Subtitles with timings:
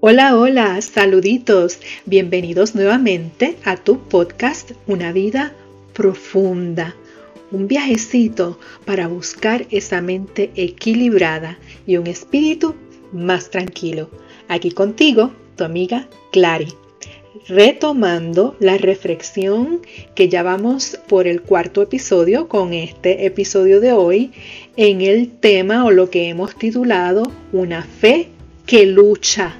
[0.00, 1.80] Hola, hola, saluditos.
[2.06, 5.52] Bienvenidos nuevamente a tu podcast Una vida
[5.92, 6.94] profunda.
[7.50, 12.76] Un viajecito para buscar esa mente equilibrada y un espíritu
[13.12, 14.08] más tranquilo.
[14.46, 16.72] Aquí contigo, tu amiga Clary.
[17.48, 19.80] Retomando la reflexión
[20.14, 24.30] que ya vamos por el cuarto episodio con este episodio de hoy
[24.76, 28.28] en el tema o lo que hemos titulado Una fe
[28.64, 29.56] que lucha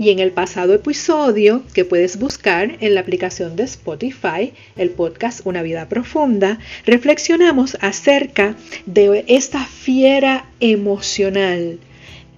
[0.00, 5.42] y en el pasado episodio, que puedes buscar en la aplicación de Spotify, el podcast
[5.44, 11.78] Una vida profunda, reflexionamos acerca de esta fiera emocional,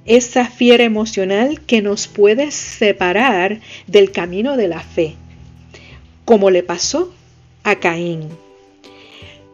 [0.06, 5.15] esa fiera emocional que nos puede separar del camino de la fe,
[6.25, 7.15] como le pasó
[7.62, 8.29] a Caín.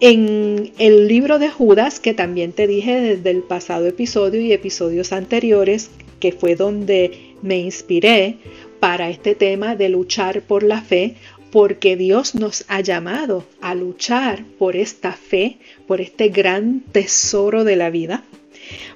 [0.00, 5.12] En el libro de Judas, que también te dije desde el pasado episodio y episodios
[5.12, 5.90] anteriores,
[6.20, 8.36] que fue donde me inspiré
[8.78, 11.16] para este tema de luchar por la fe,
[11.50, 15.56] porque Dios nos ha llamado a luchar por esta fe,
[15.88, 18.22] por este gran tesoro de la vida.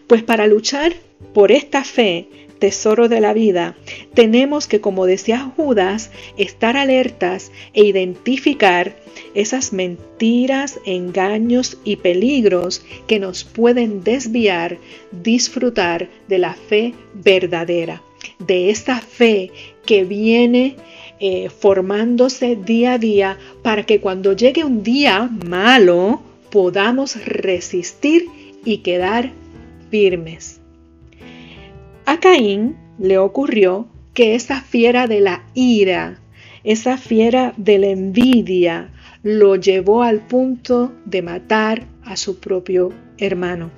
[0.06, 0.92] Pues para luchar
[1.34, 2.28] por esta fe,
[2.62, 3.74] tesoro de la vida,
[4.14, 8.94] tenemos que, como decía Judas, estar alertas e identificar
[9.34, 14.78] esas mentiras, engaños y peligros que nos pueden desviar,
[15.10, 18.00] disfrutar de la fe verdadera,
[18.38, 19.50] de esta fe
[19.84, 20.76] que viene
[21.18, 28.26] eh, formándose día a día para que cuando llegue un día malo podamos resistir
[28.64, 29.32] y quedar
[29.90, 30.61] firmes.
[32.04, 36.20] A Caín le ocurrió que esa fiera de la ira,
[36.64, 43.70] esa fiera de la envidia, lo llevó al punto de matar a su propio hermano.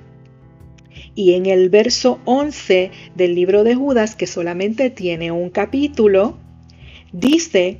[1.13, 6.37] Y en el verso 11 del libro de Judas, que solamente tiene un capítulo,
[7.11, 7.79] dice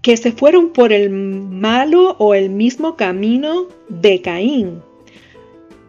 [0.00, 4.80] que se fueron por el malo o el mismo camino de Caín.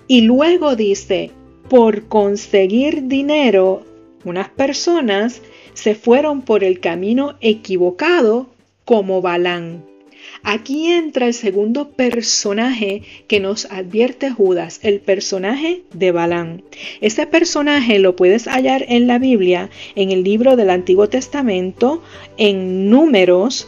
[0.08, 1.32] Y luego dice,
[1.70, 3.86] por conseguir dinero,
[4.24, 5.42] unas personas
[5.74, 8.48] se fueron por el camino equivocado
[8.86, 9.84] como Balán.
[10.44, 16.64] Aquí entra el segundo personaje que nos advierte Judas, el personaje de Balán.
[17.02, 22.02] Ese personaje lo puedes hallar en la Biblia, en el libro del Antiguo Testamento,
[22.38, 23.68] en números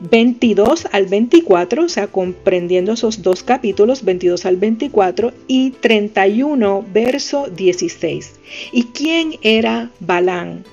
[0.00, 7.48] 22 al 24, o sea, comprendiendo esos dos capítulos, 22 al 24 y 31, verso
[7.48, 8.40] 16.
[8.72, 10.64] ¿Y quién era Balán?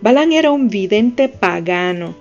[0.00, 2.14] Balán era un vidente pagano,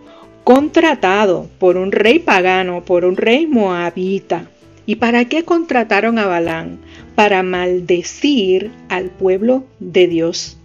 [0.44, 4.50] contratado por un rey pagano, por un rey moabita.
[4.86, 6.80] ¿Y para qué contrataron a Balán?
[7.16, 10.58] Para maldecir al pueblo de Dios.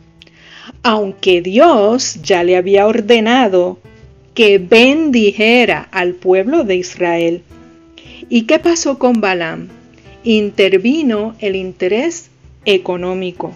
[0.83, 3.79] Aunque Dios ya le había ordenado
[4.35, 7.43] que bendijera al pueblo de Israel.
[8.29, 9.69] ¿Y qué pasó con Balán?
[10.25, 12.31] Intervino el interés
[12.65, 13.55] económico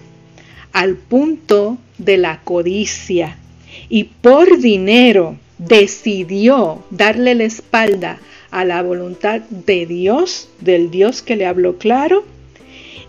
[0.72, 3.38] al punto de la codicia
[3.88, 8.18] y por dinero decidió darle la espalda
[8.50, 12.24] a la voluntad de Dios, del Dios que le habló claro,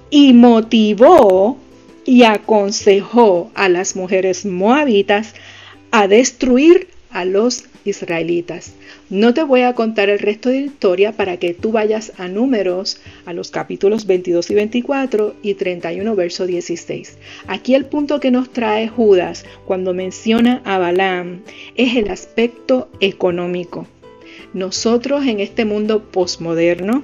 [0.09, 1.57] y motivó
[2.05, 5.35] y aconsejó a las mujeres moabitas
[5.91, 8.73] a destruir a los israelitas.
[9.09, 12.27] No te voy a contar el resto de la historia para que tú vayas a
[12.27, 17.17] números, a los capítulos 22 y 24 y 31, verso 16.
[17.47, 21.41] Aquí el punto que nos trae Judas cuando menciona a Balaam
[21.75, 23.87] es el aspecto económico.
[24.53, 27.03] Nosotros en este mundo posmoderno,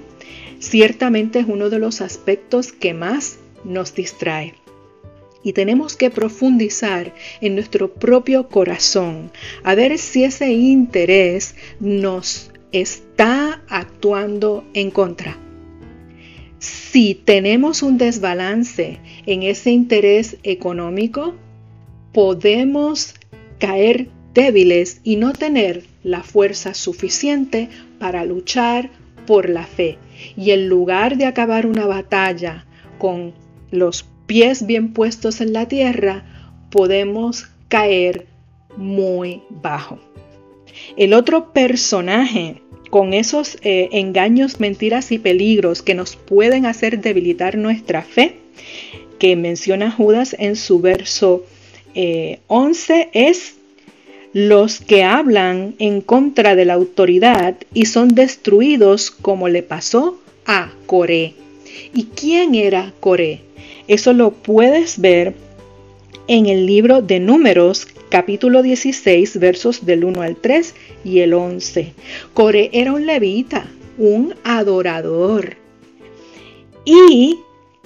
[0.59, 4.53] ciertamente es uno de los aspectos que más nos distrae
[5.45, 9.31] y tenemos que profundizar en nuestro propio corazón
[9.63, 15.37] a ver si ese interés nos está actuando en contra.
[16.57, 18.97] Si tenemos un desbalance
[19.27, 21.35] en ese interés económico,
[22.11, 23.13] podemos
[23.59, 27.69] caer débiles y no tener la fuerza suficiente
[27.99, 28.89] para luchar
[29.27, 29.99] por la fe.
[30.35, 32.65] Y en lugar de acabar una batalla
[32.97, 33.33] con
[33.69, 36.23] los pies bien puestos en la tierra,
[36.69, 38.27] podemos caer
[38.77, 39.99] muy bajo.
[40.97, 47.57] El otro personaje con esos eh, engaños, mentiras y peligros que nos pueden hacer debilitar
[47.57, 48.35] nuestra fe,
[49.19, 51.43] que menciona Judas en su verso
[52.47, 53.55] 11, eh, es
[54.33, 60.71] los que hablan en contra de la autoridad y son destruidos como le pasó a
[60.85, 61.33] Coré.
[61.93, 63.44] ¿Y quién era Coré?
[63.87, 65.35] Eso lo puedes ver
[66.27, 70.73] en el libro de Números, capítulo 16, versos del 1 al 3
[71.03, 71.93] y el 11.
[72.33, 73.67] Core era un levita,
[73.99, 75.57] un adorador.
[76.83, 77.37] Y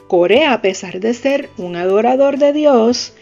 [0.07, 3.13] Core, a pesar de ser un adorador de Dios,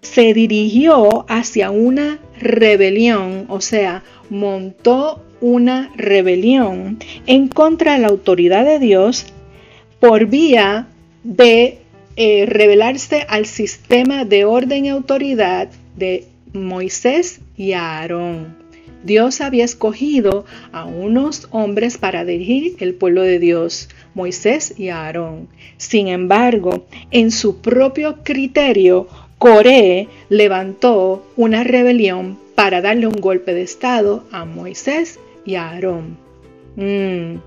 [0.00, 8.64] se dirigió hacia una rebelión, o sea, montó una rebelión en contra de la autoridad
[8.64, 9.26] de Dios
[10.00, 10.88] por vía
[11.22, 11.81] de
[12.16, 18.56] eh, revelarse al sistema de orden y autoridad de Moisés y Aarón.
[19.04, 25.48] Dios había escogido a unos hombres para dirigir el pueblo de Dios, Moisés y Aarón.
[25.76, 29.08] Sin embargo, en su propio criterio,
[29.38, 36.16] Coré levantó una rebelión para darle un golpe de estado a Moisés y a Aarón.
[36.76, 37.38] Mm,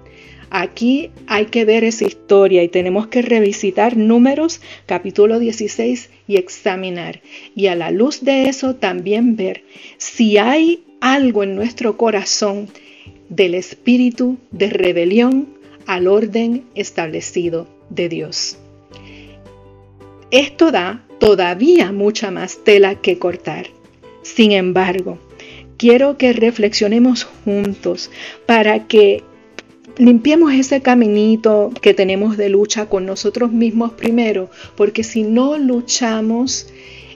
[0.49, 7.21] aquí hay que ver esa historia y tenemos que revisitar números capítulo 16 y examinar.
[7.55, 9.63] Y a la luz de eso también ver
[9.97, 12.69] si hay algo en nuestro corazón
[13.29, 15.47] del espíritu de rebelión
[15.85, 18.57] al orden establecido de Dios.
[20.31, 23.67] Esto da todavía mucha más tela que cortar.
[24.23, 25.19] Sin embargo,
[25.77, 28.09] quiero que reflexionemos juntos
[28.45, 29.23] para que
[29.97, 36.67] limpiemos ese caminito que tenemos de lucha con nosotros mismos primero, porque si no luchamos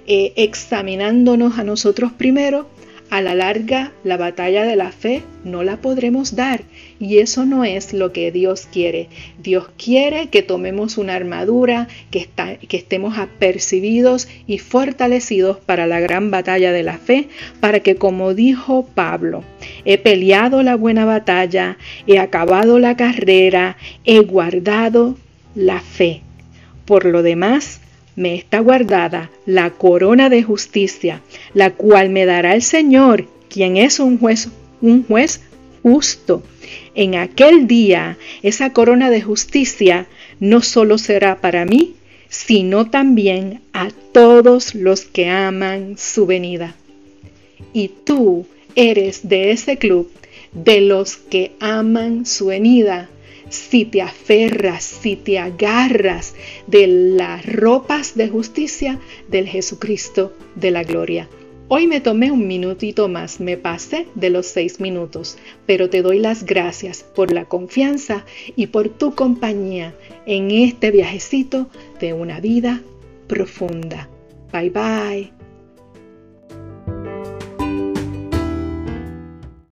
[0.08, 2.68] eh, examinándonos a nosotros primero,
[3.10, 6.62] a la larga la batalla de la fe no la podremos dar
[7.00, 9.08] y eso no es lo que Dios quiere.
[9.42, 12.30] Dios quiere que tomemos una armadura, que,
[12.70, 17.30] estemos apercibidos y fortalecidos para la gran batalla de la fe,
[17.60, 19.44] para que como dijo Pablo,
[19.86, 25.18] he peleado la buena batalla, he acabado la carrera, he guardado
[25.56, 26.22] la fe.
[26.86, 27.82] Por lo demás,
[28.20, 31.22] me está guardada la corona de justicia,
[31.54, 34.50] la cual me dará el Señor, quien es un juez,
[34.82, 35.40] un juez
[35.82, 36.44] justo.
[36.96, 40.06] En aquel día, esa corona de justicia
[40.42, 41.96] no solo será para mí,
[42.28, 46.76] sino también a todos los que aman su venida.
[47.72, 48.46] Y tú
[48.76, 50.12] eres de ese club,
[50.52, 53.10] de los que aman su venida,
[53.50, 56.36] si te aferras, si te agarras
[56.68, 61.28] de las ropas de justicia del Jesucristo de la gloria.
[61.72, 65.38] Hoy me tomé un minutito más, me pasé de los seis minutos,
[65.68, 68.26] pero te doy las gracias por la confianza
[68.56, 69.94] y por tu compañía
[70.26, 71.70] en este viajecito
[72.00, 72.82] de una vida
[73.28, 74.10] profunda.
[74.52, 75.39] Bye bye.